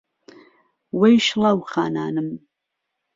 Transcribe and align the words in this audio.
وهی 0.99 1.15
شڵهو 1.27 1.59
خانانم 1.71 2.29